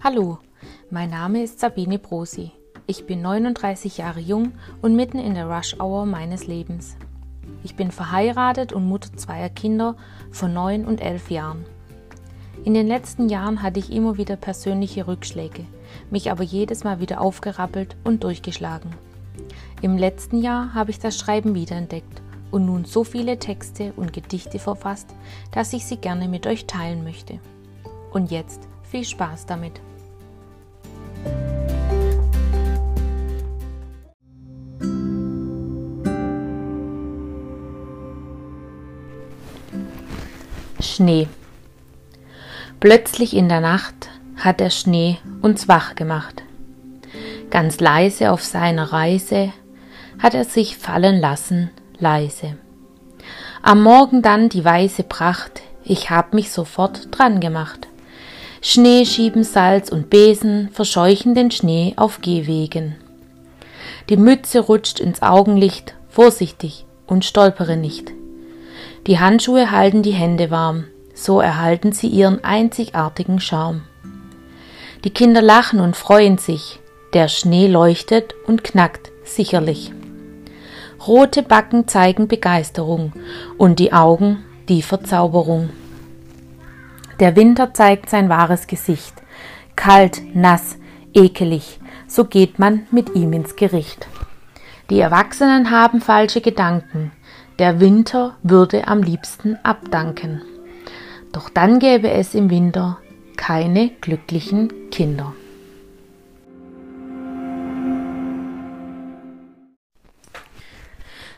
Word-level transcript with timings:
Hallo, 0.00 0.38
mein 0.90 1.10
Name 1.10 1.42
ist 1.42 1.58
Sabine 1.58 1.98
Brosi. 1.98 2.52
Ich 2.86 3.04
bin 3.06 3.20
39 3.20 3.98
Jahre 3.98 4.20
jung 4.20 4.52
und 4.80 4.94
mitten 4.94 5.18
in 5.18 5.34
der 5.34 5.50
Rush-Hour 5.50 6.06
meines 6.06 6.46
Lebens. 6.46 6.96
Ich 7.64 7.74
bin 7.74 7.90
verheiratet 7.90 8.72
und 8.72 8.86
Mutter 8.86 9.12
zweier 9.16 9.48
Kinder 9.48 9.96
von 10.30 10.54
9 10.54 10.84
und 10.84 11.00
11 11.00 11.32
Jahren. 11.32 11.66
In 12.64 12.74
den 12.74 12.86
letzten 12.86 13.28
Jahren 13.28 13.60
hatte 13.60 13.80
ich 13.80 13.90
immer 13.90 14.16
wieder 14.18 14.36
persönliche 14.36 15.08
Rückschläge, 15.08 15.64
mich 16.12 16.30
aber 16.30 16.44
jedes 16.44 16.84
Mal 16.84 17.00
wieder 17.00 17.20
aufgerappelt 17.20 17.96
und 18.04 18.22
durchgeschlagen. 18.22 18.92
Im 19.82 19.98
letzten 19.98 20.40
Jahr 20.40 20.74
habe 20.74 20.92
ich 20.92 21.00
das 21.00 21.18
Schreiben 21.18 21.56
wiederentdeckt 21.56 22.22
und 22.52 22.66
nun 22.66 22.84
so 22.84 23.02
viele 23.02 23.40
Texte 23.40 23.92
und 23.96 24.12
Gedichte 24.12 24.60
verfasst, 24.60 25.12
dass 25.50 25.72
ich 25.72 25.84
sie 25.86 25.96
gerne 25.96 26.28
mit 26.28 26.46
euch 26.46 26.66
teilen 26.66 27.02
möchte. 27.02 27.40
Und 28.12 28.30
jetzt 28.30 28.68
viel 28.84 29.04
Spaß 29.04 29.46
damit! 29.46 29.80
Schnee. 40.98 41.28
Plötzlich 42.80 43.36
in 43.36 43.48
der 43.48 43.60
Nacht 43.60 44.08
hat 44.36 44.58
der 44.58 44.70
Schnee 44.70 45.18
uns 45.42 45.68
wach 45.68 45.94
gemacht. 45.94 46.42
Ganz 47.50 47.78
leise 47.78 48.32
auf 48.32 48.42
seiner 48.42 48.92
Reise 48.92 49.52
hat 50.18 50.34
er 50.34 50.44
sich 50.44 50.76
fallen 50.76 51.20
lassen, 51.20 51.70
leise. 52.00 52.56
Am 53.62 53.80
Morgen 53.80 54.22
dann 54.22 54.48
die 54.48 54.64
weiße 54.64 55.04
Pracht, 55.04 55.62
ich 55.84 56.10
hab 56.10 56.34
mich 56.34 56.50
sofort 56.50 57.16
dran 57.16 57.38
gemacht. 57.38 57.86
Schnee 58.60 59.04
schieben 59.04 59.44
Salz 59.44 59.90
und 59.90 60.10
Besen, 60.10 60.68
verscheuchen 60.72 61.36
den 61.36 61.52
Schnee 61.52 61.92
auf 61.94 62.22
Gehwegen. 62.22 62.96
Die 64.08 64.16
Mütze 64.16 64.58
rutscht 64.58 64.98
ins 64.98 65.22
Augenlicht, 65.22 65.94
vorsichtig 66.08 66.86
und 67.06 67.24
stolpere 67.24 67.76
nicht. 67.76 68.17
Die 69.06 69.18
Handschuhe 69.18 69.70
halten 69.70 70.02
die 70.02 70.12
Hände 70.12 70.50
warm, 70.50 70.84
so 71.14 71.40
erhalten 71.40 71.92
sie 71.92 72.08
ihren 72.08 72.44
einzigartigen 72.44 73.40
Charme. 73.40 73.82
Die 75.04 75.10
Kinder 75.10 75.40
lachen 75.42 75.80
und 75.80 75.96
freuen 75.96 76.38
sich, 76.38 76.80
der 77.14 77.28
Schnee 77.28 77.68
leuchtet 77.68 78.34
und 78.46 78.64
knackt 78.64 79.10
sicherlich. 79.24 79.92
Rote 81.06 81.42
Backen 81.42 81.86
zeigen 81.86 82.28
Begeisterung 82.28 83.12
und 83.56 83.78
die 83.78 83.92
Augen 83.92 84.44
die 84.68 84.82
Verzauberung. 84.82 85.70
Der 87.20 87.36
Winter 87.36 87.72
zeigt 87.72 88.10
sein 88.10 88.28
wahres 88.28 88.66
Gesicht. 88.66 89.14
Kalt, 89.76 90.22
nass, 90.34 90.76
ekelig, 91.14 91.78
so 92.06 92.24
geht 92.24 92.58
man 92.58 92.86
mit 92.90 93.14
ihm 93.14 93.32
ins 93.32 93.56
Gericht. 93.56 94.08
Die 94.90 95.00
Erwachsenen 95.00 95.70
haben 95.70 96.00
falsche 96.00 96.40
Gedanken, 96.40 97.12
der 97.58 97.80
Winter 97.80 98.36
würde 98.42 98.86
am 98.86 99.02
liebsten 99.02 99.56
abdanken. 99.64 100.42
Doch 101.32 101.50
dann 101.50 101.78
gäbe 101.78 102.10
es 102.10 102.34
im 102.34 102.50
Winter 102.50 102.98
keine 103.36 103.90
glücklichen 104.00 104.90
Kinder. 104.90 105.34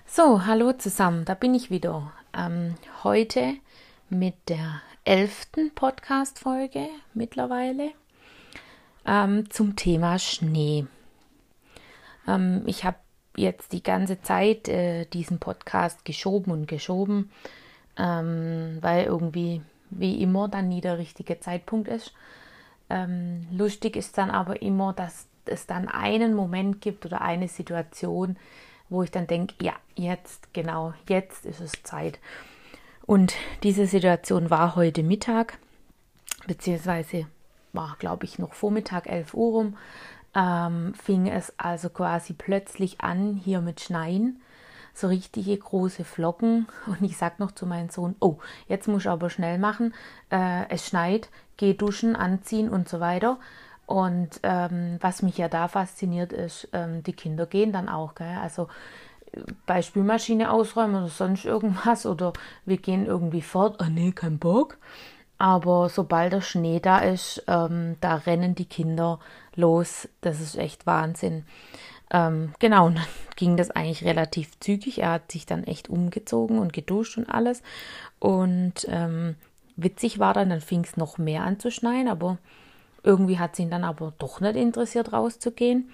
So, 0.06 0.44
hallo 0.44 0.72
zusammen, 0.72 1.24
da 1.24 1.34
bin 1.34 1.54
ich 1.54 1.70
wieder. 1.70 2.12
Ähm, 2.36 2.74
heute 3.02 3.54
mit 4.10 4.34
der 4.48 4.82
elften 5.04 5.74
Podcast-Folge 5.74 6.88
mittlerweile 7.14 7.92
ähm, 9.06 9.48
zum 9.50 9.76
Thema 9.76 10.18
Schnee. 10.18 10.86
Ähm, 12.28 12.62
ich 12.66 12.84
habe 12.84 12.98
jetzt 13.36 13.72
die 13.72 13.82
ganze 13.82 14.20
Zeit 14.20 14.68
äh, 14.68 15.06
diesen 15.06 15.38
Podcast 15.38 16.04
geschoben 16.04 16.52
und 16.52 16.66
geschoben, 16.66 17.30
ähm, 17.96 18.78
weil 18.80 19.04
irgendwie 19.04 19.62
wie 19.90 20.22
immer 20.22 20.48
dann 20.48 20.68
nie 20.68 20.80
der 20.80 20.98
richtige 20.98 21.40
Zeitpunkt 21.40 21.88
ist. 21.88 22.12
Ähm, 22.88 23.46
lustig 23.52 23.96
ist 23.96 24.18
dann 24.18 24.30
aber 24.30 24.62
immer, 24.62 24.92
dass 24.92 25.26
es 25.44 25.66
dann 25.66 25.88
einen 25.88 26.34
Moment 26.34 26.80
gibt 26.80 27.06
oder 27.06 27.20
eine 27.22 27.48
Situation, 27.48 28.36
wo 28.88 29.02
ich 29.02 29.10
dann 29.10 29.26
denke, 29.26 29.54
ja, 29.62 29.74
jetzt, 29.94 30.52
genau, 30.52 30.94
jetzt 31.08 31.46
ist 31.46 31.60
es 31.60 31.72
Zeit. 31.82 32.18
Und 33.06 33.34
diese 33.62 33.86
Situation 33.86 34.50
war 34.50 34.76
heute 34.76 35.02
Mittag, 35.02 35.58
beziehungsweise 36.46 37.26
war, 37.72 37.96
glaube 37.98 38.24
ich, 38.24 38.38
noch 38.38 38.52
Vormittag, 38.52 39.08
11 39.08 39.34
Uhr 39.34 39.52
rum 39.52 39.76
ähm, 40.34 40.94
fing 40.94 41.26
es 41.26 41.52
also 41.56 41.90
quasi 41.90 42.32
plötzlich 42.32 43.00
an 43.00 43.34
hier 43.34 43.60
mit 43.60 43.80
Schneien. 43.80 44.40
So 44.92 45.08
richtige 45.08 45.56
große 45.56 46.04
Flocken. 46.04 46.66
Und 46.86 47.02
ich 47.02 47.16
sag 47.16 47.38
noch 47.38 47.52
zu 47.52 47.66
meinem 47.66 47.90
Sohn, 47.90 48.16
oh, 48.20 48.38
jetzt 48.68 48.88
muss 48.88 49.02
ich 49.02 49.08
aber 49.08 49.30
schnell 49.30 49.58
machen. 49.58 49.94
Äh, 50.30 50.68
es 50.68 50.86
schneit, 50.86 51.28
geh 51.56 51.74
duschen, 51.74 52.16
anziehen 52.16 52.68
und 52.68 52.88
so 52.88 53.00
weiter. 53.00 53.38
Und 53.86 54.38
ähm, 54.44 54.98
was 55.00 55.22
mich 55.22 55.36
ja 55.36 55.48
da 55.48 55.66
fasziniert 55.66 56.32
ist, 56.32 56.68
ähm, 56.72 57.02
die 57.02 57.12
Kinder 57.12 57.46
gehen 57.46 57.72
dann 57.72 57.88
auch. 57.88 58.14
Gell? 58.14 58.38
Also 58.40 58.68
bei 59.66 59.82
Spülmaschine 59.82 60.50
ausräumen 60.50 60.96
oder 60.96 61.08
sonst 61.08 61.44
irgendwas 61.44 62.06
oder 62.06 62.32
wir 62.64 62.76
gehen 62.76 63.06
irgendwie 63.06 63.42
fort, 63.42 63.78
oh, 63.80 63.88
nee, 63.90 64.12
kein 64.12 64.38
Bock. 64.38 64.78
Aber 65.40 65.88
sobald 65.88 66.34
der 66.34 66.42
Schnee 66.42 66.80
da 66.80 66.98
ist, 66.98 67.42
ähm, 67.48 67.96
da 68.02 68.16
rennen 68.16 68.54
die 68.54 68.66
Kinder 68.66 69.18
los. 69.56 70.06
Das 70.20 70.38
ist 70.38 70.54
echt 70.54 70.86
Wahnsinn. 70.86 71.46
Ähm, 72.10 72.52
genau, 72.58 72.88
und 72.88 72.96
dann 72.98 73.06
ging 73.36 73.56
das 73.56 73.70
eigentlich 73.70 74.04
relativ 74.04 74.60
zügig. 74.60 74.98
Er 74.98 75.12
hat 75.12 75.32
sich 75.32 75.46
dann 75.46 75.64
echt 75.64 75.88
umgezogen 75.88 76.58
und 76.58 76.74
geduscht 76.74 77.16
und 77.16 77.30
alles. 77.30 77.62
Und 78.18 78.86
ähm, 78.90 79.36
witzig 79.76 80.18
war 80.18 80.34
dann, 80.34 80.50
dann 80.50 80.60
fing 80.60 80.84
es 80.84 80.98
noch 80.98 81.16
mehr 81.16 81.42
an 81.44 81.58
zu 81.58 81.70
schneien, 81.70 82.08
aber 82.08 82.36
irgendwie 83.02 83.38
hat 83.38 83.54
es 83.54 83.60
ihn 83.60 83.70
dann 83.70 83.82
aber 83.82 84.12
doch 84.18 84.42
nicht 84.42 84.56
interessiert, 84.56 85.14
rauszugehen. 85.14 85.90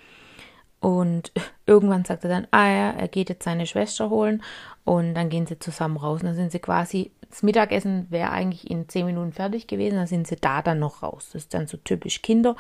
Und 0.87 1.33
irgendwann 1.67 2.05
sagt 2.05 2.23
er 2.23 2.31
dann, 2.31 2.47
ah 2.53 2.69
ja, 2.69 2.91
er 2.93 3.09
geht 3.09 3.29
jetzt 3.29 3.43
seine 3.43 3.67
Schwester 3.67 4.09
holen 4.09 4.41
und 4.85 5.15
dann 5.15 5.31
gehen 5.31 5.45
sie 5.45 5.59
zusammen 5.59 5.97
raus. 5.97 6.21
Und 6.21 6.29
dann 6.29 6.37
sind 6.37 6.53
sie 6.53 6.61
quasi, 6.61 7.11
das 7.29 7.43
Mittagessen 7.43 8.07
wäre 8.09 8.31
eigentlich 8.31 8.71
in 8.71 8.89
zehn 8.89 9.05
Minuten 9.05 9.33
fertig 9.33 9.67
gewesen, 9.67 9.97
dann 9.97 10.07
sind 10.07 10.29
sie 10.29 10.37
da 10.37 10.63
dann 10.63 10.79
noch 10.79 11.03
raus. 11.03 11.31
Das 11.33 11.43
ist 11.43 11.55
dann 11.55 11.67
so 11.67 11.77
typisch 11.77 12.23
Kinder. 12.23 12.55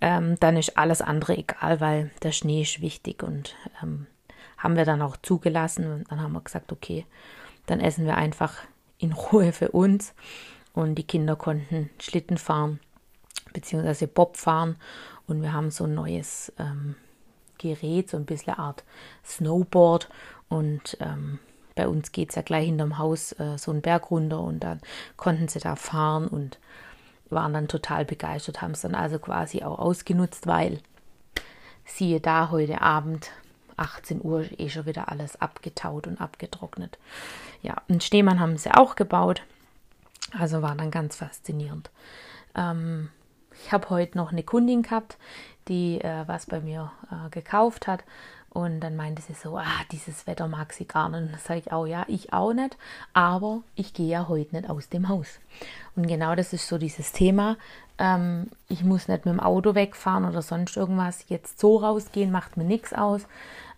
Ähm, 0.00 0.36
dann 0.38 0.56
ist 0.56 0.78
alles 0.78 1.02
andere 1.02 1.38
egal, 1.38 1.80
weil 1.80 2.12
der 2.22 2.30
Schnee 2.30 2.62
ist 2.62 2.82
wichtig 2.82 3.24
und 3.24 3.56
ähm, 3.82 4.06
haben 4.56 4.76
wir 4.76 4.84
dann 4.84 5.02
auch 5.02 5.16
zugelassen 5.16 5.92
und 5.92 6.10
dann 6.12 6.22
haben 6.22 6.32
wir 6.32 6.42
gesagt, 6.42 6.70
okay, 6.70 7.04
dann 7.66 7.80
essen 7.80 8.06
wir 8.06 8.16
einfach 8.16 8.58
in 8.98 9.12
Ruhe 9.12 9.52
für 9.52 9.72
uns 9.72 10.14
und 10.72 10.94
die 10.94 11.02
Kinder 11.02 11.34
konnten 11.34 11.90
Schlitten 11.98 12.38
fahren 12.38 12.78
beziehungsweise 13.52 14.06
Bob 14.06 14.36
fahren 14.36 14.76
und 15.26 15.42
wir 15.42 15.52
haben 15.52 15.72
so 15.72 15.84
ein 15.84 15.94
neues 15.94 16.52
ähm, 16.56 16.94
Gerät, 17.60 18.10
so 18.10 18.16
ein 18.16 18.24
bisschen 18.24 18.54
Art 18.54 18.82
Snowboard. 19.24 20.08
Und 20.48 20.96
ähm, 21.00 21.38
bei 21.76 21.86
uns 21.86 22.12
geht 22.12 22.30
es 22.30 22.34
ja 22.34 22.42
gleich 22.42 22.66
hinterm 22.66 22.98
Haus 22.98 23.32
äh, 23.32 23.56
so 23.56 23.70
einen 23.70 23.82
Berg 23.82 24.10
runter 24.10 24.40
und 24.40 24.60
dann 24.60 24.80
konnten 25.16 25.48
sie 25.48 25.60
da 25.60 25.76
fahren 25.76 26.26
und 26.26 26.58
waren 27.28 27.54
dann 27.54 27.68
total 27.68 28.04
begeistert, 28.04 28.60
haben 28.60 28.72
es 28.72 28.80
dann 28.80 28.96
also 28.96 29.18
quasi 29.18 29.62
auch 29.62 29.78
ausgenutzt, 29.78 30.46
weil 30.46 30.80
siehe 31.84 32.20
da, 32.20 32.50
heute 32.50 32.80
Abend 32.80 33.30
18 33.76 34.22
Uhr 34.22 34.44
eh 34.58 34.68
schon 34.68 34.86
wieder 34.86 35.08
alles 35.10 35.40
abgetaut 35.40 36.06
und 36.06 36.20
abgetrocknet. 36.20 36.98
Ja, 37.62 37.76
einen 37.88 38.00
Schneemann 38.00 38.40
haben 38.40 38.56
sie 38.56 38.72
auch 38.72 38.96
gebaut. 38.96 39.42
Also 40.38 40.62
war 40.62 40.74
dann 40.74 40.90
ganz 40.90 41.16
faszinierend. 41.16 41.90
Ähm, 42.54 43.10
ich 43.64 43.72
habe 43.72 43.90
heute 43.90 44.16
noch 44.16 44.32
eine 44.32 44.42
Kundin 44.42 44.82
gehabt, 44.82 45.16
die 45.68 46.00
äh, 46.00 46.24
was 46.26 46.46
bei 46.46 46.60
mir 46.60 46.92
äh, 47.10 47.30
gekauft 47.30 47.86
hat. 47.86 48.04
Und 48.52 48.80
dann 48.80 48.96
meinte 48.96 49.22
sie 49.22 49.34
so, 49.34 49.56
ah, 49.56 49.84
dieses 49.92 50.26
Wetter 50.26 50.48
mag 50.48 50.72
sie 50.72 50.84
gar 50.84 51.08
nicht. 51.08 51.20
Und 51.20 51.32
dann 51.32 51.40
sage 51.40 51.60
ich 51.60 51.72
auch, 51.72 51.86
ja, 51.86 52.04
ich 52.08 52.32
auch 52.32 52.52
nicht, 52.52 52.76
aber 53.12 53.62
ich 53.76 53.94
gehe 53.94 54.08
ja 54.08 54.26
heute 54.28 54.56
nicht 54.56 54.68
aus 54.68 54.88
dem 54.88 55.08
Haus. 55.08 55.38
Und 55.94 56.08
genau 56.08 56.34
das 56.34 56.52
ist 56.52 56.66
so 56.66 56.76
dieses 56.76 57.12
Thema. 57.12 57.56
Ähm, 57.98 58.48
ich 58.68 58.82
muss 58.82 59.06
nicht 59.06 59.24
mit 59.24 59.34
dem 59.34 59.40
Auto 59.40 59.76
wegfahren 59.76 60.24
oder 60.24 60.42
sonst 60.42 60.76
irgendwas. 60.76 61.26
Jetzt 61.28 61.60
so 61.60 61.76
rausgehen 61.76 62.32
macht 62.32 62.56
mir 62.56 62.64
nichts 62.64 62.92
aus. 62.92 63.26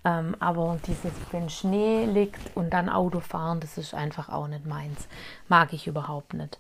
Ähm, 0.05 0.37
aber 0.41 0.79
dieses, 0.87 1.13
wenn 1.33 1.51
Schnee 1.51 2.07
liegt 2.07 2.57
und 2.57 2.71
dann 2.71 2.89
Auto 2.89 3.21
fahren, 3.21 3.61
das 3.61 3.77
ist 3.77 3.93
einfach 3.93 4.31
auch 4.31 4.49
nicht 4.49 4.67
meins. 4.67 5.07
Mag 5.49 5.75
ich 5.75 5.87
überhaupt 5.87 6.33
nicht. 6.33 6.59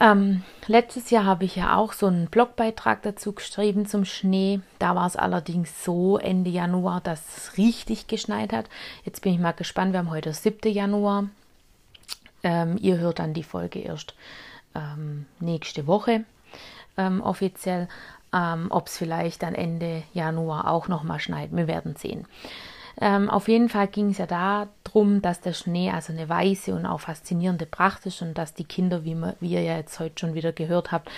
Ähm, 0.00 0.42
letztes 0.66 1.10
Jahr 1.10 1.24
habe 1.24 1.44
ich 1.44 1.56
ja 1.56 1.76
auch 1.76 1.92
so 1.92 2.06
einen 2.06 2.26
Blogbeitrag 2.26 3.02
dazu 3.02 3.32
geschrieben 3.32 3.86
zum 3.86 4.04
Schnee. 4.04 4.60
Da 4.78 4.94
war 4.94 5.06
es 5.06 5.16
allerdings 5.16 5.84
so 5.84 6.18
Ende 6.18 6.50
Januar, 6.50 7.00
dass 7.00 7.36
es 7.36 7.58
richtig 7.58 8.06
geschneit 8.08 8.52
hat. 8.52 8.66
Jetzt 9.04 9.22
bin 9.22 9.32
ich 9.32 9.38
mal 9.38 9.52
gespannt. 9.52 9.92
Wir 9.92 10.00
haben 10.00 10.10
heute 10.10 10.32
7. 10.32 10.72
Januar. 10.72 11.28
Ähm, 12.42 12.76
ihr 12.80 12.98
hört 12.98 13.20
dann 13.20 13.34
die 13.34 13.44
Folge 13.44 13.78
erst 13.78 14.14
ähm, 14.74 15.26
nächste 15.40 15.86
Woche. 15.86 16.24
ähm, 16.96 17.20
offiziell. 17.20 17.88
Ähm, 18.32 18.66
Ob 18.70 18.88
es 18.88 18.98
vielleicht 18.98 19.42
dann 19.42 19.54
Ende 19.54 20.02
Januar 20.12 20.68
auch 20.70 20.88
nochmal 20.88 21.20
schneit, 21.20 21.50
wir 21.52 21.68
werden 21.68 21.94
sehen. 21.96 22.26
Ähm, 23.00 23.28
auf 23.28 23.48
jeden 23.48 23.68
Fall 23.68 23.88
ging 23.88 24.10
es 24.10 24.18
ja 24.18 24.26
darum, 24.26 25.20
dass 25.20 25.40
der 25.40 25.52
Schnee 25.52 25.90
also 25.90 26.12
eine 26.12 26.28
weiße 26.28 26.74
und 26.74 26.86
auch 26.86 27.00
faszinierende 27.00 27.66
Pracht 27.66 28.06
ist 28.06 28.22
und 28.22 28.38
dass 28.38 28.54
die 28.54 28.64
Kinder, 28.64 29.04
wie, 29.04 29.14
man, 29.14 29.34
wie 29.40 29.52
ihr 29.52 29.62
ja 29.62 29.76
jetzt 29.76 29.98
heute 29.98 30.14
schon 30.20 30.34
wieder 30.34 30.52
gehört 30.52 30.92
habt, 30.92 31.10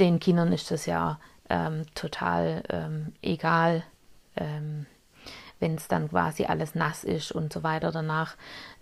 den 0.00 0.18
Kindern 0.18 0.52
ist 0.52 0.70
das 0.70 0.86
ja 0.86 1.18
ähm, 1.48 1.86
total 1.94 2.62
ähm, 2.68 3.12
egal, 3.22 3.84
ähm, 4.36 4.86
wenn 5.60 5.76
es 5.76 5.88
dann 5.88 6.10
quasi 6.10 6.44
alles 6.44 6.74
nass 6.74 7.04
ist 7.04 7.32
und 7.32 7.52
so 7.52 7.62
weiter 7.62 7.92
danach. 7.92 8.36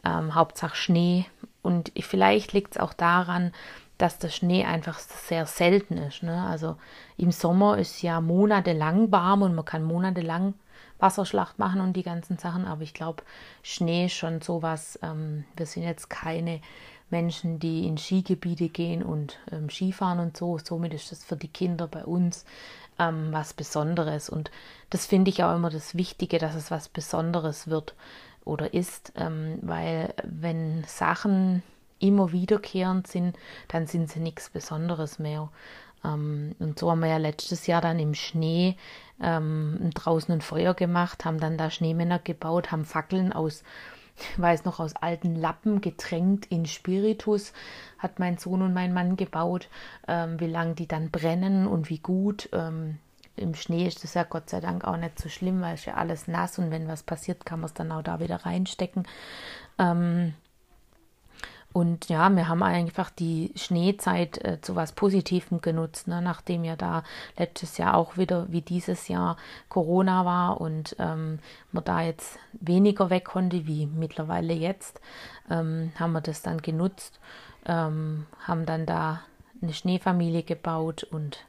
Ähm, 0.05 0.35
Hauptsache 0.35 0.77
Schnee. 0.77 1.27
Und 1.63 1.93
vielleicht 1.99 2.53
liegt 2.53 2.75
es 2.75 2.81
auch 2.81 2.93
daran, 2.95 3.53
dass 3.99 4.19
der 4.19 4.29
Schnee 4.31 4.65
einfach 4.65 4.99
sehr 4.99 5.47
selten 5.47 5.99
ist. 5.99 6.23
Ne? 6.23 6.45
Also 6.47 6.77
im 7.17 7.31
Sommer 7.31 7.79
ist 7.79 8.03
ja 8.03 8.21
monatelang 8.21 9.13
warm 9.13 9.43
und 9.43 9.55
man 9.55 9.65
kann 9.65 9.85
monatelang 9.85 10.55
Wasserschlacht 10.99 11.59
machen 11.59 11.81
und 11.81 11.95
die 11.95 12.03
ganzen 12.03 12.39
Sachen. 12.39 12.65
Aber 12.65 12.83
ich 12.83 12.95
glaube, 12.95 13.23
Schnee 13.63 14.07
ist 14.07 14.15
schon 14.15 14.41
sowas. 14.41 14.99
Ähm, 15.03 15.45
wir 15.57 15.67
sind 15.67 15.83
jetzt 15.83 16.11
keine 16.11 16.61
Menschen, 17.11 17.59
die 17.59 17.87
in 17.87 17.99
Skigebiete 17.99 18.69
gehen 18.69 19.03
und 19.03 19.39
ähm, 19.53 19.71
Skifahren 19.71 20.19
und 20.19 20.37
so. 20.37 20.59
Somit 20.59 20.95
ist 20.95 21.13
das 21.13 21.25
für 21.25 21.37
die 21.37 21.49
Kinder 21.49 21.87
bei 21.87 22.05
uns 22.05 22.45
ähm, 22.99 23.29
was 23.31 23.53
Besonderes. 23.53 24.29
Und 24.29 24.51
das 24.91 25.07
finde 25.07 25.31
ich 25.31 25.43
auch 25.43 25.55
immer 25.55 25.71
das 25.71 25.95
Wichtige, 25.95 26.39
dass 26.39 26.55
es 26.55 26.71
was 26.71 26.89
Besonderes 26.89 27.69
wird 27.69 27.95
oder 28.45 28.75
ist, 28.75 29.13
ähm, 29.17 29.59
weil 29.63 30.15
wenn 30.23 30.85
Sachen 30.85 31.63
immer 31.99 32.33
wiederkehrend 32.33 33.07
sind, 33.07 33.37
dann 33.69 33.87
sind 33.87 34.11
sie 34.11 34.21
nichts 34.21 34.51
Besonderes 34.51 35.19
mehr. 35.19 35.49
Ähm, 36.05 36.55
und 36.59 36.79
so 36.79 36.91
haben 36.91 37.01
wir 37.01 37.09
ja 37.09 37.17
letztes 37.17 37.67
Jahr 37.67 37.81
dann 37.81 37.99
im 37.99 38.15
Schnee 38.15 38.77
ähm, 39.23 39.91
draußen 39.95 40.33
ein 40.33 40.41
Feuer 40.41 40.75
gemacht, 40.75 41.25
haben 41.25 41.41
dann 41.41 41.59
da 41.59 41.71
Schneemänner 41.71 42.19
gebaut, 42.19 42.73
haben 42.73 42.85
Fackeln 42.85 43.33
aus, 43.33 43.63
ich 44.17 44.41
weiß 44.41 44.65
noch, 44.65 44.81
aus 44.81 44.95
alten 44.97 45.35
Lappen 45.35 45.81
getränkt 45.81 46.47
in 46.47 46.67
Spiritus, 46.67 47.53
hat 47.99 48.19
mein 48.19 48.39
Sohn 48.39 48.63
und 48.63 48.75
mein 48.75 48.93
Mann 48.93 49.17
gebaut, 49.17 49.69
ähm, 50.07 50.39
wie 50.41 50.47
lange 50.47 50.75
die 50.75 50.87
dann 50.87 51.11
brennen 51.11 51.67
und 51.67 51.91
wie 51.91 51.99
gut. 51.99 52.49
Ähm, 52.53 52.99
Im 53.37 53.55
Schnee 53.55 53.87
ist 53.87 54.05
das 54.05 54.15
ja 54.15 54.23
Gott 54.25 54.51
sei 54.51 54.61
Dank 54.61 54.85
auch 54.85 54.97
nicht 54.97 55.19
so 55.19 55.29
schlimm, 55.29 55.61
weil 55.61 55.75
es 55.75 55.85
ja 55.85 55.95
alles 55.95 56.29
nass 56.29 56.59
und 56.59 56.71
wenn 56.71 56.89
was 56.89 57.03
passiert, 57.03 57.45
kann 57.47 57.61
man 57.61 57.67
es 57.67 57.75
dann 57.75 57.91
auch 57.91 58.03
da 58.03 58.21
wieder 58.21 58.45
reinstecken. 58.45 59.07
Ähm, 59.79 60.35
und 61.75 62.09
ja, 62.09 62.31
wir 62.31 62.47
haben 62.47 62.63
einfach 62.63 63.11
die 63.11 63.53
Schneezeit 63.57 64.43
äh, 64.45 64.61
zu 64.61 64.77
was 64.77 64.93
Positivem 64.93 65.61
genutzt, 65.61 66.07
ne? 66.07 66.23
nachdem 66.23 66.63
ja 66.63 66.77
da 66.77 67.03
letztes 67.37 67.79
Jahr 67.79 67.97
auch 67.97 68.17
wieder 68.17 68.47
wie 68.53 68.61
dieses 68.61 69.09
Jahr 69.09 69.37
Corona 69.69 70.25
war 70.25 70.61
und 70.61 70.95
ähm, 71.01 71.41
man 71.73 71.83
da 71.83 72.01
jetzt 72.01 72.39
weniger 72.53 73.11
weg 73.11 73.25
konnte 73.25 73.67
wie 73.67 73.87
mittlerweile 73.87 74.55
jetzt, 74.55 75.01
ähm, 75.51 75.91
haben 75.99 76.13
wir 76.13 76.21
das 76.21 76.43
dann 76.43 76.63
genutzt, 76.63 77.19
ähm, 77.67 78.27
haben 78.47 78.67
dann 78.67 78.87
da 78.87 79.23
eine 79.61 79.73
Schneefamilie 79.73 80.45
gebaut 80.45 81.03
und 81.03 81.45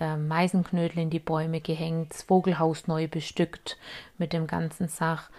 äh, 0.00 0.16
Meisenknödel 0.16 0.98
in 0.98 1.10
die 1.10 1.20
Bäume 1.20 1.60
gehängt, 1.60 2.12
das 2.12 2.22
Vogelhaus 2.22 2.88
neu 2.88 3.06
bestückt 3.06 3.78
mit 4.18 4.32
dem 4.32 4.48
ganzen 4.48 4.88
Sach 4.88 5.30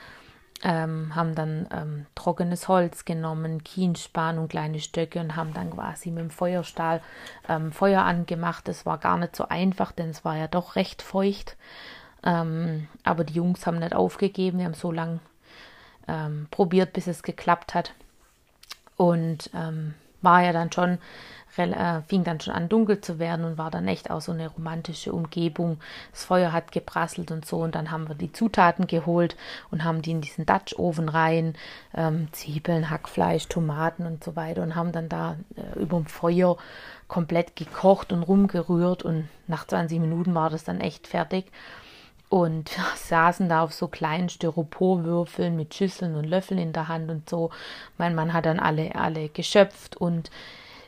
ähm, 0.63 1.15
haben 1.15 1.35
dann 1.35 1.67
ähm, 1.71 2.05
trockenes 2.15 2.67
Holz 2.67 3.05
genommen, 3.05 3.63
Kienspan 3.63 4.37
und 4.37 4.49
kleine 4.49 4.79
Stöcke 4.79 5.19
und 5.19 5.35
haben 5.35 5.53
dann 5.53 5.71
quasi 5.71 6.11
mit 6.11 6.19
dem 6.23 6.29
Feuerstahl 6.29 7.01
ähm, 7.49 7.71
Feuer 7.71 8.03
angemacht. 8.03 8.67
Das 8.67 8.85
war 8.85 8.97
gar 8.97 9.17
nicht 9.17 9.35
so 9.35 9.47
einfach, 9.47 9.91
denn 9.91 10.09
es 10.09 10.23
war 10.23 10.37
ja 10.37 10.47
doch 10.47 10.75
recht 10.75 11.01
feucht. 11.01 11.57
Ähm, 12.23 12.87
aber 13.03 13.23
die 13.23 13.33
Jungs 13.33 13.65
haben 13.65 13.79
nicht 13.79 13.95
aufgegeben, 13.95 14.59
die 14.59 14.65
haben 14.65 14.75
so 14.75 14.91
lange 14.91 15.19
ähm, 16.07 16.47
probiert, 16.51 16.93
bis 16.93 17.07
es 17.07 17.23
geklappt 17.23 17.73
hat. 17.73 17.93
Und 18.97 19.49
ähm, 19.55 19.95
war 20.21 20.43
ja 20.43 20.53
dann 20.53 20.71
schon 20.71 20.99
äh, 21.57 22.01
fing 22.07 22.23
dann 22.23 22.39
schon 22.39 22.53
an 22.53 22.69
dunkel 22.69 23.01
zu 23.01 23.19
werden 23.19 23.45
und 23.45 23.57
war 23.57 23.71
dann 23.71 23.87
echt 23.87 24.09
auch 24.09 24.21
so 24.21 24.31
eine 24.31 24.47
romantische 24.47 25.11
Umgebung. 25.11 25.79
Das 26.11 26.23
Feuer 26.23 26.53
hat 26.53 26.71
geprasselt 26.71 27.31
und 27.31 27.45
so 27.45 27.57
und 27.57 27.75
dann 27.75 27.91
haben 27.91 28.07
wir 28.07 28.15
die 28.15 28.31
Zutaten 28.31 28.87
geholt 28.87 29.35
und 29.69 29.83
haben 29.83 30.01
die 30.01 30.11
in 30.11 30.21
diesen 30.21 30.45
Dutch 30.45 30.77
Oven 30.77 31.09
rein, 31.09 31.55
ähm, 31.93 32.29
Zwiebeln, 32.31 32.89
Hackfleisch, 32.89 33.47
Tomaten 33.47 34.05
und 34.05 34.23
so 34.23 34.35
weiter 34.35 34.63
und 34.63 34.75
haben 34.75 34.91
dann 34.91 35.09
da 35.09 35.35
äh, 35.55 35.79
über 35.79 35.97
dem 35.97 36.05
Feuer 36.05 36.57
komplett 37.07 37.55
gekocht 37.55 38.13
und 38.13 38.23
rumgerührt 38.23 39.03
und 39.03 39.27
nach 39.47 39.67
20 39.67 39.99
Minuten 39.99 40.33
war 40.33 40.49
das 40.49 40.63
dann 40.63 40.79
echt 40.79 41.07
fertig 41.07 41.51
und 42.31 42.69
saßen 42.95 43.49
da 43.49 43.61
auf 43.61 43.73
so 43.73 43.89
kleinen 43.89 44.29
Styroporwürfeln 44.29 45.55
mit 45.55 45.75
Schüsseln 45.75 46.15
und 46.15 46.23
Löffeln 46.23 46.59
in 46.59 46.71
der 46.71 46.87
Hand 46.87 47.11
und 47.11 47.29
so. 47.29 47.51
Mein 47.97 48.15
Mann 48.15 48.31
hat 48.31 48.45
dann 48.45 48.59
alle, 48.59 48.95
alle 48.95 49.27
geschöpft 49.27 49.97
und 49.97 50.31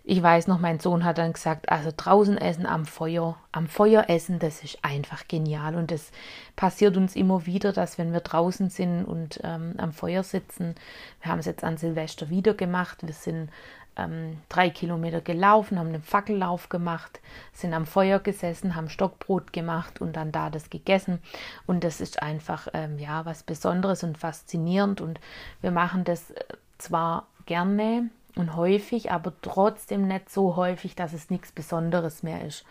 ich 0.06 0.22
weiß 0.22 0.48
noch, 0.48 0.60
mein 0.60 0.80
Sohn 0.80 1.06
hat 1.06 1.18
dann 1.18 1.32
gesagt, 1.32 1.70
also 1.70 1.90
draußen 1.96 2.38
essen 2.38 2.66
am 2.66 2.86
Feuer, 2.86 3.38
am 3.54 3.68
Feuer 3.68 4.06
essen, 4.10 4.40
das 4.40 4.62
ist 4.62 4.80
einfach 4.82 5.30
genial. 5.30 5.76
Und 5.76 5.92
das 5.92 6.12
passiert 6.58 6.98
uns 6.98 7.16
immer 7.16 7.46
wieder, 7.46 7.72
dass 7.72 7.98
wenn 7.98 8.12
wir 8.12 8.20
draußen 8.20 8.70
sind 8.70 9.06
und 9.06 9.40
ähm, 9.44 9.76
am 9.78 9.94
Feuer 9.94 10.24
sitzen, 10.24 10.76
wir 11.22 11.32
haben 11.32 11.40
es 11.40 11.46
jetzt 11.46 11.64
an 11.64 11.78
Silvester 11.78 12.30
wieder 12.30 12.54
gemacht, 12.54 13.00
wir 13.02 13.14
sind 13.14 13.50
ähm, 13.98 14.38
drei 14.50 14.70
Kilometer 14.70 15.22
gelaufen, 15.22 15.80
haben 15.80 15.90
einen 15.90 16.02
Fackellauf 16.02 16.70
gemacht, 16.70 17.20
sind 17.52 17.74
am 17.74 17.86
Feuer 17.86 18.20
gesessen, 18.20 18.76
haben 18.76 18.90
Stockbrot 18.90 19.54
gemacht 19.54 20.02
und 20.02 20.16
dann 20.16 20.32
da 20.32 20.50
das 20.50 20.70
gegessen. 20.70 21.20
Und 21.66 21.84
das 21.84 22.02
ist 22.02 22.22
einfach 22.22 22.68
ähm, 22.74 23.00
ja 23.00 23.26
was 23.26 23.44
Besonderes 23.44 24.04
und 24.04 24.18
faszinierend. 24.18 25.02
Und 25.02 25.20
wir 25.62 25.72
machen 25.72 26.04
das 26.04 26.32
äh, 26.32 26.44
zwar 26.78 27.28
gerne, 27.46 28.10
und 28.36 28.56
häufig, 28.56 29.12
aber 29.12 29.34
trotzdem 29.42 30.08
nicht 30.08 30.30
so 30.30 30.56
häufig, 30.56 30.96
dass 30.96 31.14
es 31.14 31.30
nichts 31.30 31.52
Besonderes 31.52 32.24
mehr 32.24 32.46
ist. 32.46 32.66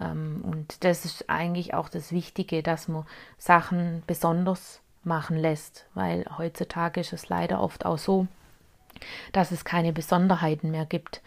Ähm, 0.00 0.42
und 0.44 0.84
das 0.84 1.04
ist 1.04 1.28
eigentlich 1.28 1.74
auch 1.74 1.88
das 1.88 2.12
Wichtige, 2.12 2.62
dass 2.62 2.88
man 2.88 3.06
Sachen 3.36 4.02
besonders 4.06 4.80
machen 5.04 5.36
lässt, 5.36 5.86
weil 5.94 6.24
heutzutage 6.36 7.00
ist 7.00 7.12
es 7.12 7.28
leider 7.28 7.60
oft 7.60 7.86
auch 7.86 7.98
so, 7.98 8.26
dass 9.32 9.50
es 9.50 9.64
keine 9.64 9.92
Besonderheiten 9.92 10.70
mehr 10.70 10.86
gibt. 10.86 11.20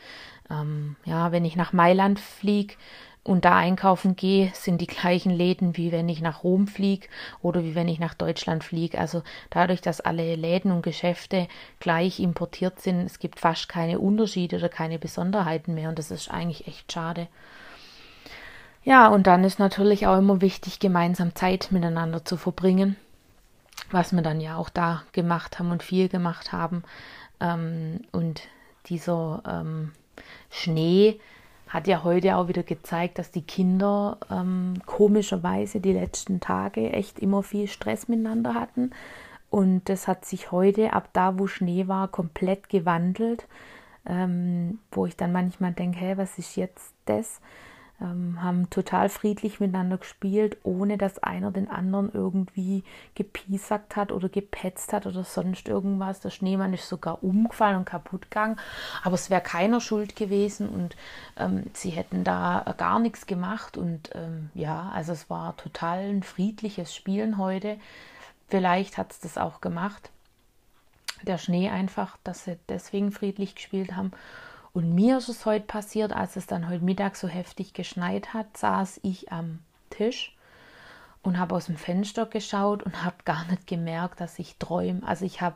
Ähm, 0.49 0.95
ja, 1.06 1.31
wenn 1.31 1.45
ich 1.45 1.56
nach 1.56 1.73
Mailand 1.73 2.19
fliege, 2.19 2.75
und 3.23 3.45
da 3.45 3.56
einkaufen 3.56 4.15
gehe, 4.15 4.51
sind 4.56 4.81
die 4.81 4.87
gleichen 4.87 5.31
Läden, 5.31 5.77
wie 5.77 5.91
wenn 5.91 6.09
ich 6.09 6.21
nach 6.21 6.44
Rom 6.44 6.68
fliege 6.68 7.07
oder 7.41 7.63
wie 7.63 7.75
wenn 7.75 7.87
ich 7.87 7.99
nach 7.99 8.15
Deutschland 8.15 8.63
fliege. 8.63 8.97
Also 8.97 9.21
dadurch, 9.51 9.81
dass 9.81 10.01
alle 10.01 10.35
Läden 10.35 10.71
und 10.71 10.81
Geschäfte 10.81 11.47
gleich 11.80 12.19
importiert 12.19 12.80
sind, 12.80 13.01
es 13.01 13.19
gibt 13.19 13.39
fast 13.39 13.69
keine 13.69 13.99
Unterschiede 13.99 14.57
oder 14.57 14.69
keine 14.69 14.97
Besonderheiten 14.97 15.75
mehr 15.75 15.89
und 15.89 15.99
das 15.99 16.09
ist 16.09 16.31
eigentlich 16.31 16.68
echt 16.68 16.91
schade. 16.91 17.27
Ja, 18.83 19.07
und 19.09 19.27
dann 19.27 19.44
ist 19.44 19.59
natürlich 19.59 20.07
auch 20.07 20.18
immer 20.18 20.41
wichtig, 20.41 20.80
gemeinsam 20.80 21.35
Zeit 21.35 21.68
miteinander 21.69 22.25
zu 22.25 22.35
verbringen, 22.35 22.95
was 23.91 24.11
wir 24.13 24.23
dann 24.23 24.41
ja 24.41 24.56
auch 24.57 24.69
da 24.69 25.03
gemacht 25.11 25.59
haben 25.59 25.69
und 25.69 25.83
viel 25.83 26.09
gemacht 26.09 26.51
haben. 26.51 26.83
Ähm, 27.42 28.02
und 28.12 28.44
dieser 28.86 29.44
ähm, 29.45 29.92
Schnee, 30.50 31.19
hat 31.71 31.88
ja 31.88 32.04
heute 32.04 32.36
auch 32.36 32.50
wieder 32.50 32.64
gezeigt, 32.64 33.18
dass 33.18 33.31
die 33.31 33.44
Kinder 33.44 34.18
ähm, 34.30 34.74
komischerweise 34.86 35.80
die 35.80 35.94
letzten 35.94 36.42
Tage 36.42 36.92
echt 36.92 37.19
immer 37.19 37.44
viel 37.44 37.68
Stress 37.68 38.10
miteinander 38.10 38.54
hatten. 38.56 38.92
Und 39.50 39.88
das 39.88 40.07
hat 40.07 40.26
sich 40.26 40.52
heute, 40.52 40.92
ab 40.92 41.10
da, 41.14 41.40
wo 41.40 41.48
Schnee 41.48 41.88
war, 41.88 42.10
komplett 42.10 42.68
gewandelt. 42.68 43.48
Ähm, 44.06 44.80
wo 44.92 45.06
ich 45.06 45.16
dann 45.16 45.31
manchmal 45.31 45.71
denke, 45.71 46.00
hey, 46.00 46.18
was 46.18 46.38
ist 46.38 46.57
jetzt 46.57 46.94
das? 47.06 47.40
Ähm, 48.01 48.41
haben 48.41 48.69
total 48.69 49.09
friedlich 49.09 49.59
miteinander 49.59 49.97
gespielt, 49.97 50.57
ohne 50.63 50.97
dass 50.97 51.21
einer 51.21 51.51
den 51.51 51.69
anderen 51.69 52.11
irgendwie 52.13 52.83
gepiesackt 53.15 53.95
hat 53.95 54.11
oder 54.11 54.29
gepetzt 54.29 54.93
hat 54.93 55.05
oder 55.05 55.23
sonst 55.23 55.67
irgendwas. 55.67 56.19
Der 56.19 56.29
Schneemann 56.29 56.73
ist 56.73 56.89
sogar 56.89 57.23
umgefallen 57.23 57.77
und 57.77 57.85
kaputt 57.85 58.23
gegangen, 58.23 58.59
aber 59.03 59.15
es 59.15 59.29
wäre 59.29 59.41
keiner 59.41 59.81
schuld 59.81 60.15
gewesen 60.15 60.67
und 60.69 60.95
ähm, 61.37 61.63
sie 61.73 61.91
hätten 61.91 62.23
da 62.23 62.73
gar 62.77 62.99
nichts 62.99 63.25
gemacht 63.27 63.77
und 63.77 64.09
ähm, 64.15 64.49
ja, 64.53 64.91
also 64.93 65.13
es 65.13 65.29
war 65.29 65.55
total 65.57 66.09
ein 66.09 66.23
friedliches 66.23 66.93
Spielen 66.93 67.37
heute. 67.37 67.77
Vielleicht 68.47 68.97
hat 68.97 69.11
es 69.11 69.19
das 69.19 69.37
auch 69.37 69.61
gemacht. 69.61 70.09
Der 71.21 71.37
Schnee 71.37 71.69
einfach, 71.69 72.17
dass 72.23 72.45
sie 72.45 72.57
deswegen 72.67 73.11
friedlich 73.11 73.55
gespielt 73.55 73.95
haben. 73.95 74.11
Und 74.73 74.94
mir 74.94 75.18
ist 75.18 75.30
es 75.30 75.45
heute 75.45 75.66
passiert, 75.66 76.13
als 76.13 76.35
es 76.35 76.47
dann 76.47 76.69
heute 76.69 76.83
Mittag 76.83 77.16
so 77.16 77.28
heftig 77.28 77.73
geschneit 77.73 78.33
hat, 78.33 78.57
saß 78.57 79.01
ich 79.04 79.31
am 79.31 79.59
Tisch 79.90 80.35
und 81.23 81.37
habe 81.37 81.56
aus 81.56 81.66
dem 81.66 81.75
Fenster 81.78 82.25
geschaut 82.25 82.83
und 82.83 83.04
habe 83.04 83.18
gar 83.25 83.45
nicht 83.45 83.68
gemerkt, 83.68 84.21
dass 84.21 84.40
ich 84.40 84.57
träume. 84.57 85.06
Also 85.06 85.25
ich 85.25 85.42
habe 85.42 85.56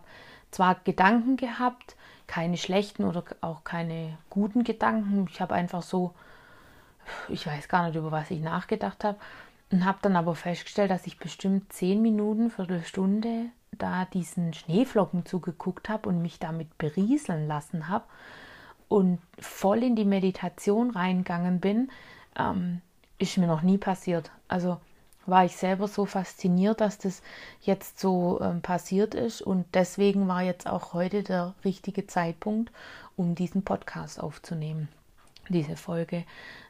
zwar 0.51 0.75
Gedanken 0.83 1.37
gehabt, 1.37 1.95
keine 2.27 2.57
schlechten 2.57 3.05
oder 3.05 3.23
auch 3.41 3.63
keine 3.63 4.17
guten 4.29 4.63
Gedanken. 4.63 5.27
Ich 5.29 5.39
habe 5.39 5.53
einfach 5.53 5.81
so 5.81 6.13
ich 7.29 7.45
weiß 7.47 7.67
gar 7.67 7.87
nicht, 7.87 7.95
über 7.95 8.11
was 8.11 8.31
ich 8.31 8.41
nachgedacht 8.41 9.03
habe. 9.03 9.17
Und 9.71 9.85
habe 9.85 9.97
dann 10.01 10.15
aber 10.15 10.35
festgestellt, 10.35 10.91
dass 10.91 11.07
ich 11.07 11.17
bestimmt 11.17 11.73
zehn 11.73 12.01
Minuten, 12.01 12.51
Viertelstunde 12.51 13.47
da 13.71 14.05
diesen 14.05 14.53
Schneeflocken 14.53 15.25
zugeguckt 15.25 15.89
habe 15.89 16.07
und 16.07 16.21
mich 16.21 16.39
damit 16.39 16.77
berieseln 16.77 17.47
lassen 17.47 17.89
habe 17.89 18.05
und 18.87 19.19
voll 19.39 19.83
in 19.83 19.95
die 19.95 20.05
Meditation 20.05 20.91
reingegangen 20.91 21.59
bin, 21.59 21.89
ähm, 22.37 22.81
ist 23.17 23.37
mir 23.37 23.47
noch 23.47 23.61
nie 23.61 23.77
passiert. 23.77 24.31
Also 24.47 24.77
war 25.25 25.45
ich 25.45 25.55
selber 25.55 25.87
so 25.87 26.05
fasziniert, 26.05 26.81
dass 26.81 26.97
das 26.97 27.21
jetzt 27.61 27.99
so 27.99 28.39
ähm, 28.41 28.61
passiert 28.61 29.15
ist 29.15 29.41
und 29.41 29.65
deswegen 29.73 30.27
war 30.27 30.43
jetzt 30.43 30.67
auch 30.67 30.93
heute 30.93 31.23
der 31.23 31.55
richtige 31.63 32.05
Zeitpunkt, 32.05 32.71
um 33.15 33.33
diesen 33.35 33.63
Podcast 33.63 34.19
aufzunehmen, 34.19 34.87
diese 35.49 35.77
Folge. 35.77 36.25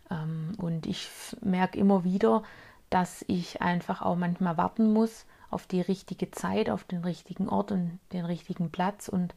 Ähm, 0.10 0.54
und 0.58 0.86
ich 0.86 1.10
merke 1.42 1.78
immer 1.78 2.04
wieder, 2.04 2.44
dass 2.90 3.26
ich 3.28 3.62
einfach 3.62 4.02
auch 4.02 4.16
manchmal 4.16 4.58
warten 4.58 4.94
muss 4.94 5.26
auf 5.50 5.68
die 5.68 5.82
richtige 5.82 6.32
Zeit, 6.32 6.70
auf 6.70 6.84
den 6.86 7.04
richtigen 7.04 7.50
Ort 7.50 7.72
und 7.72 8.00
den 8.14 8.26
richtigen 8.26 8.72
Platz 8.72 9.10
und 9.10 9.34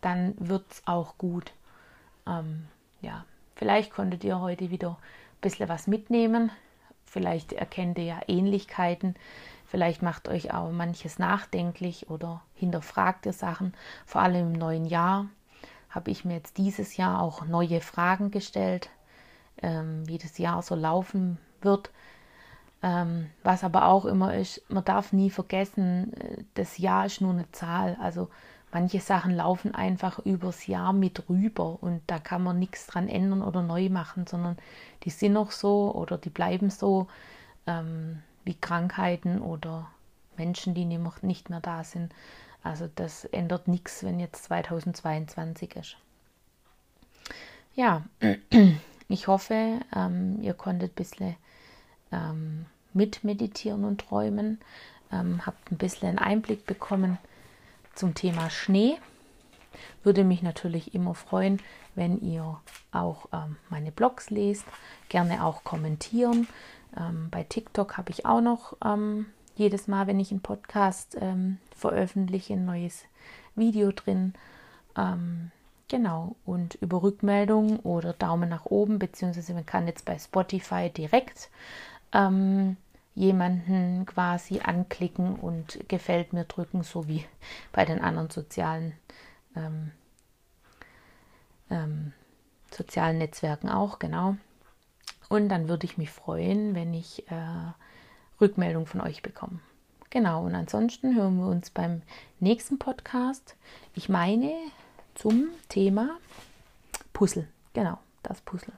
dann 0.00 0.34
wird 0.38 0.64
es 0.70 0.82
auch 0.86 1.18
gut. 1.18 1.52
Ähm, 2.26 2.66
ja, 3.00 3.24
vielleicht 3.54 3.92
konntet 3.92 4.24
ihr 4.24 4.40
heute 4.40 4.70
wieder 4.70 4.90
ein 4.90 5.40
bisschen 5.40 5.68
was 5.68 5.86
mitnehmen. 5.86 6.50
Vielleicht 7.04 7.52
erkennt 7.52 7.98
ihr 7.98 8.04
ja 8.04 8.20
Ähnlichkeiten. 8.26 9.16
Vielleicht 9.66 10.02
macht 10.02 10.28
euch 10.28 10.52
auch 10.52 10.70
manches 10.70 11.18
nachdenklich 11.18 12.10
oder 12.10 12.42
hinterfragt 12.54 13.26
ihr 13.26 13.32
Sachen. 13.32 13.74
Vor 14.06 14.20
allem 14.20 14.52
im 14.52 14.58
neuen 14.58 14.84
Jahr 14.86 15.26
habe 15.90 16.10
ich 16.10 16.24
mir 16.24 16.34
jetzt 16.34 16.58
dieses 16.58 16.96
Jahr 16.96 17.20
auch 17.20 17.46
neue 17.46 17.80
Fragen 17.80 18.30
gestellt, 18.30 18.90
ähm, 19.62 20.06
wie 20.08 20.18
das 20.18 20.38
Jahr 20.38 20.62
so 20.62 20.74
laufen 20.74 21.38
wird. 21.60 21.90
Ähm, 22.82 23.30
was 23.42 23.62
aber 23.62 23.86
auch 23.86 24.04
immer 24.06 24.34
ist, 24.34 24.62
man 24.68 24.84
darf 24.84 25.12
nie 25.12 25.30
vergessen, 25.30 26.12
äh, 26.14 26.44
das 26.54 26.78
Jahr 26.78 27.06
ist 27.06 27.20
nur 27.20 27.32
eine 27.32 27.50
Zahl. 27.52 27.96
Also 28.00 28.28
manche 28.72 29.00
Sachen 29.00 29.36
laufen 29.36 29.74
einfach 29.74 30.18
übers 30.20 30.66
Jahr 30.66 30.92
mit 30.92 31.28
rüber 31.28 31.78
und 31.82 32.02
da 32.06 32.18
kann 32.18 32.42
man 32.42 32.58
nichts 32.58 32.86
dran 32.86 33.08
ändern 33.08 33.42
oder 33.42 33.62
neu 33.62 33.90
machen, 33.90 34.26
sondern 34.26 34.56
die 35.04 35.10
sind 35.10 35.34
noch 35.34 35.50
so 35.50 35.94
oder 35.94 36.18
die 36.18 36.30
bleiben 36.30 36.70
so 36.70 37.06
ähm, 37.66 38.22
wie 38.44 38.54
Krankheiten 38.54 39.40
oder 39.40 39.88
Menschen, 40.36 40.74
die 40.74 40.86
nicht 41.22 41.50
mehr 41.50 41.60
da 41.60 41.84
sind. 41.84 42.12
Also 42.64 42.88
das 42.94 43.24
ändert 43.26 43.68
nichts, 43.68 44.02
wenn 44.04 44.18
jetzt 44.18 44.44
2022 44.44 45.76
ist. 45.76 45.96
Ja, 47.74 48.02
ich 49.08 49.26
hoffe, 49.28 49.80
ähm, 49.94 50.40
ihr 50.40 50.54
konntet 50.54 50.92
ein 50.92 50.94
bisschen 50.94 51.36
ähm, 52.10 52.66
mitmeditieren 52.94 53.84
und 53.84 54.00
träumen, 54.00 54.60
ähm, 55.12 55.44
habt 55.44 55.70
ein 55.70 55.78
bisschen 55.78 56.08
einen 56.08 56.18
Einblick 56.18 56.66
bekommen 56.66 57.18
zum 57.94 58.14
Thema 58.14 58.50
Schnee. 58.50 58.96
Würde 60.02 60.24
mich 60.24 60.42
natürlich 60.42 60.94
immer 60.94 61.14
freuen, 61.14 61.60
wenn 61.94 62.20
ihr 62.20 62.60
auch 62.90 63.28
ähm, 63.32 63.56
meine 63.70 63.92
Blogs 63.92 64.30
lest, 64.30 64.64
gerne 65.08 65.44
auch 65.44 65.64
kommentieren. 65.64 66.48
Ähm, 66.96 67.28
bei 67.30 67.42
TikTok 67.42 67.96
habe 67.96 68.10
ich 68.10 68.26
auch 68.26 68.40
noch 68.40 68.76
ähm, 68.84 69.26
jedes 69.54 69.88
Mal, 69.88 70.06
wenn 70.06 70.20
ich 70.20 70.30
einen 70.30 70.40
Podcast 70.40 71.16
ähm, 71.20 71.58
veröffentliche, 71.76 72.54
ein 72.54 72.64
neues 72.64 73.04
Video 73.54 73.92
drin. 73.92 74.34
Ähm, 74.96 75.50
genau, 75.88 76.36
und 76.44 76.74
über 76.76 77.02
Rückmeldungen 77.02 77.78
oder 77.80 78.12
Daumen 78.12 78.48
nach 78.48 78.66
oben, 78.66 78.98
beziehungsweise 78.98 79.54
man 79.54 79.66
kann 79.66 79.86
jetzt 79.86 80.04
bei 80.04 80.18
Spotify 80.18 80.90
direkt 80.90 81.50
ähm, 82.12 82.76
jemanden 83.14 84.06
quasi 84.06 84.60
anklicken 84.60 85.36
und 85.36 85.88
gefällt 85.88 86.32
mir 86.32 86.44
drücken, 86.44 86.82
so 86.82 87.08
wie 87.08 87.24
bei 87.72 87.84
den 87.84 88.00
anderen 88.00 88.30
sozialen, 88.30 88.94
ähm, 89.56 89.92
ähm, 91.70 92.12
sozialen 92.70 93.18
Netzwerken 93.18 93.68
auch, 93.68 93.98
genau. 93.98 94.36
Und 95.28 95.48
dann 95.48 95.68
würde 95.68 95.86
ich 95.86 95.96
mich 95.96 96.10
freuen, 96.10 96.74
wenn 96.74 96.92
ich 96.92 97.30
äh, 97.30 97.72
Rückmeldung 98.40 98.86
von 98.86 99.00
euch 99.00 99.22
bekomme. 99.22 99.60
Genau, 100.10 100.44
und 100.44 100.54
ansonsten 100.54 101.16
hören 101.16 101.38
wir 101.38 101.46
uns 101.46 101.70
beim 101.70 102.02
nächsten 102.38 102.78
Podcast. 102.78 103.56
Ich 103.94 104.10
meine 104.10 104.52
zum 105.14 105.48
Thema 105.70 106.18
Puzzle. 107.14 107.48
Genau, 107.72 107.98
das 108.22 108.42
Puzzle. 108.42 108.74